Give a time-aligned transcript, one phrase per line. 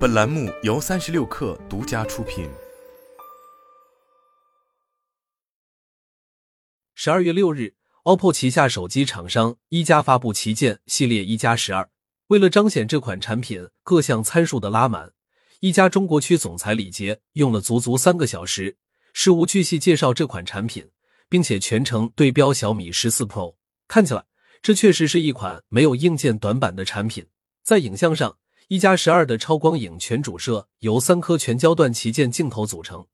[0.00, 2.48] 本栏目由三十六氪独家出品。
[6.94, 11.86] 十二月六日，OPPO 旗下手机厂商一加发布旗舰系列一加十二。
[12.28, 15.12] 为了彰显这款产品各项参数的拉满，
[15.60, 18.78] 一加中国区总裁李杰用了足足三个小时，
[19.12, 20.88] 事无巨细介绍这款产品，
[21.28, 23.56] 并且全程对标小米十四 Pro。
[23.86, 24.24] 看起来，
[24.62, 27.26] 这确实是一款没有硬件短板的产品。
[27.62, 28.38] 在影像上，
[28.70, 33.04] 一加十二的超光影全主摄由三颗全焦段旗舰镜头组成，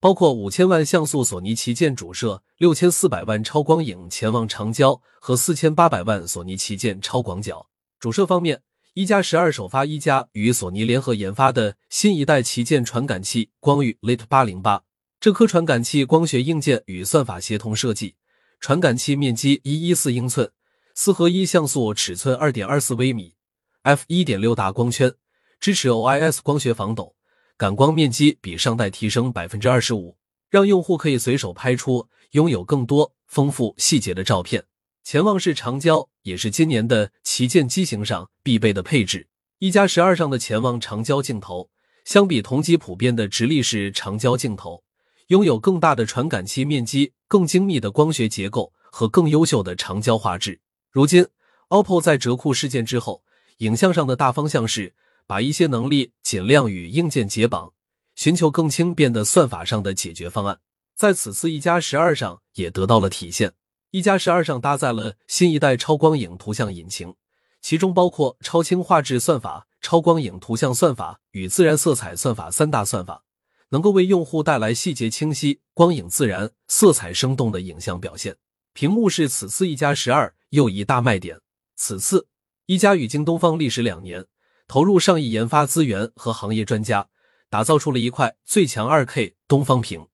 [0.00, 7.66] 包括五千万像素索尼旗舰主摄、六千四百万超光影潜望长焦和四千八百万索尼旗舰超广角。
[8.00, 8.62] 主摄方面，
[8.94, 14.84] 一加十二首发一加与索尼联合研发的新一代旗舰传感器光遇 Lite 八零八。
[15.20, 18.14] 这颗传感器光学硬件与算法协同设计，
[18.60, 20.50] 传感器面积一一四英寸，
[20.94, 23.34] 四合一像素尺寸二点二四微米。
[23.82, 25.12] F 一点六大光圈，
[25.58, 27.16] 支持 OIS 光学防抖，
[27.56, 30.16] 感光面积比上代提升百分之二十五，
[30.48, 34.64] 让用户可以随手拍出拥有更多丰富细节的照片。
[35.02, 39.26] 潜望式长焦也是今年的旗舰机型上必备的配置。
[39.58, 41.68] 一加十二上的潜望长焦镜头，
[42.04, 44.84] 相比同级普遍的直立式长焦镜头，
[45.26, 50.60] 拥有更大的传感器面积、更精密的光学结构和更优秀的长焦画质。
[50.92, 51.26] 如今
[51.70, 53.24] ，OPPO 在折库事件之后。
[53.58, 54.94] 影像上的大方向是
[55.26, 57.72] 把一些能力尽量与硬件解绑，
[58.14, 60.60] 寻求更轻便的算法上的解决方案。
[60.94, 63.52] 在此次一加十二上也得到了体现。
[63.90, 67.14] 一加十二上搭载了新一代超光影图像引擎，
[67.60, 73.24] 其中包括超清画质算法、超光影图像算法与自然色彩算法三大算法，
[73.68, 78.36] 能够为用户带来细节清晰、光影自然、色彩生动的影像表现。
[78.72, 81.40] 屏幕是此次一加十二又一大卖点。
[81.76, 82.26] 此次。
[82.72, 84.24] 一加与京东方历时两年，
[84.66, 87.06] 投入上亿研发资源和行业专家，
[87.50, 90.06] 打造出了一块最强 2K 东方屏。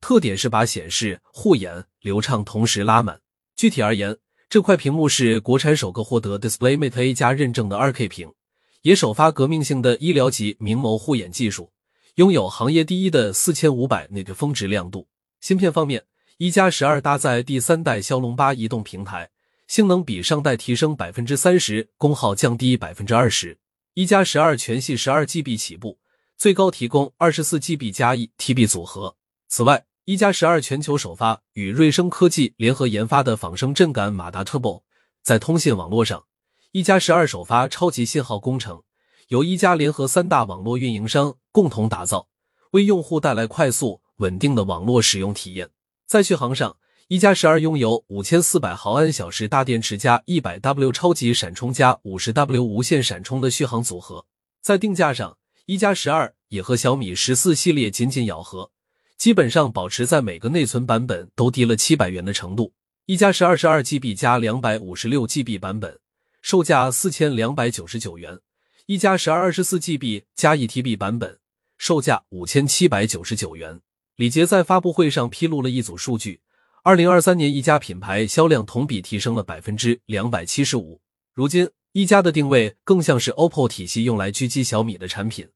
[0.00, 3.20] 特点是把显示、护眼、流畅同时拉满。
[3.54, 4.16] 具体而言，
[4.48, 8.32] 这块屏幕是国产首个获得 DisplayMate A 加认证的 2K 屏，
[8.80, 11.70] 也首发革命性的医疗级明眸护眼技术，
[12.14, 15.06] 拥有行业第一的四千五百 nit 峰值亮度。
[15.42, 16.02] 芯片方面，
[16.38, 19.28] 一加十二搭载第三代骁龙八移动平台。
[19.66, 23.58] 性能比上代提升百分之三十，功耗降低百分之二十。
[23.94, 25.98] 一加十二全系十二 GB 起步，
[26.36, 29.16] 最高提供二十四 GB 加一 TB 组合。
[29.48, 34.82] 此外，一加十二全球首发与瑞声科技联合研发的仿生震感马达 Turbo，
[35.22, 36.24] 在通信网络上，
[36.70, 38.84] 一加十二首发超级信号工程，
[39.28, 42.28] 由一加联合三大网络运营商共同打造，
[42.70, 45.70] 为用户带来快速稳定的网络使用体验。
[46.06, 46.76] 在续航上。
[47.08, 54.26] 一加十二拥有五千四百毫安小时大电池加一百 W 超级闪充加五十 W 无线闪充的续航组合。
[54.60, 58.72] 在定价上，一加十二也和小米十四系列紧紧咬合，
[59.16, 62.72] 基本上保持在每个内存版本都低了七百元的程度。
[63.04, 66.00] 一加十二十二 GB 加两百五十六 GB 版本，
[66.42, 68.38] 售价四千两百九十九元；
[68.86, 71.38] 一加十二二十四 GB 加一 TB 版本，
[71.78, 73.80] 售价五千七百九十九元。
[74.16, 76.40] 李杰在发布会上披露了一组数据。
[76.86, 81.00] 二零二三年，一加品牌销量同比提升了百分之两百七十五。
[81.34, 85.48] 如今，一加的定位更像是 OPPO 体系用来狙击小米的产品，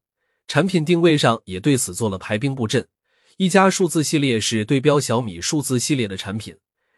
[0.45, 2.85] 产品定位上也对此做了排兵布阵。
[3.37, 6.53] 一加数字系列是对标小米数字系列的产品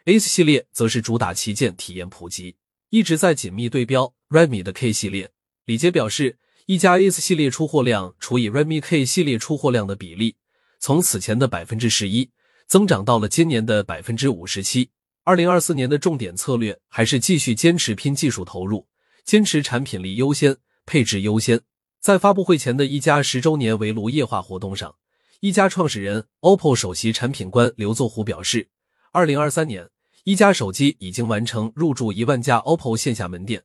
[0.06, 2.56] ，Ace 系列则是主打旗舰体验普及，
[2.90, 5.30] 一直在紧密对标 Redmi 的 K 系列。
[5.66, 10.38] 李杰表示，一加 Ace 系列出货量除以 Redmi K 系列出货量的比例，
[10.80, 12.32] 从此前的百分之十一。
[12.74, 14.90] 增长到了今年的百分之五十七。
[15.24, 18.88] 二零二四年的重点策略还是继续坚持拼技术投入，
[19.24, 21.62] 坚持产品力优先、配置优先。
[22.00, 24.96] 在发布会前的一加十周年围炉夜话活动上，
[25.40, 28.68] 一加创始人、OPPO 首席产品官刘作虎表示，
[29.12, 29.88] 二零二三年
[30.24, 33.62] 一加手机已经完成入驻一万家 OPPO 线下门店，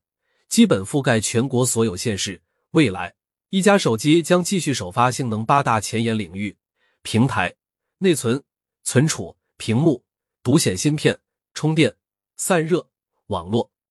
[0.51, 2.43] 基本覆盖全国所有县市。
[2.73, 3.15] 未来，
[3.49, 6.55] 一加手机将继续首发性能八大前沿领域：
[7.01, 7.55] 平台、
[8.01, 8.43] 内存。
[8.91, 10.03] 存储、屏幕、
[10.43, 11.21] 独显芯片、
[11.53, 11.95] 充电、
[12.39, 12.89] 散热、
[13.27, 13.71] 网络。